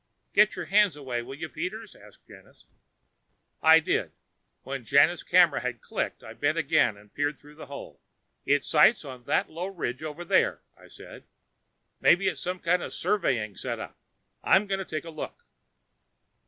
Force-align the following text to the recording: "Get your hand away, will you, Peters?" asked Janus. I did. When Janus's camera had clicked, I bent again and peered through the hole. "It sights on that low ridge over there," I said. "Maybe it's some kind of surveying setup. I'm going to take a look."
"Get 0.33 0.55
your 0.55 0.65
hand 0.65 0.95
away, 0.95 1.21
will 1.21 1.35
you, 1.35 1.47
Peters?" 1.47 1.95
asked 1.95 2.25
Janus. 2.25 2.65
I 3.61 3.79
did. 3.79 4.13
When 4.63 4.83
Janus's 4.83 5.21
camera 5.23 5.59
had 5.59 5.79
clicked, 5.79 6.23
I 6.23 6.33
bent 6.33 6.57
again 6.57 6.97
and 6.97 7.13
peered 7.13 7.37
through 7.37 7.53
the 7.53 7.67
hole. 7.67 8.01
"It 8.43 8.65
sights 8.65 9.05
on 9.05 9.25
that 9.25 9.51
low 9.51 9.67
ridge 9.67 10.01
over 10.01 10.25
there," 10.25 10.63
I 10.75 10.87
said. 10.87 11.25
"Maybe 11.99 12.27
it's 12.27 12.41
some 12.41 12.57
kind 12.57 12.81
of 12.81 12.95
surveying 12.95 13.55
setup. 13.55 13.95
I'm 14.43 14.65
going 14.65 14.79
to 14.79 14.85
take 14.85 15.05
a 15.05 15.11
look." 15.11 15.43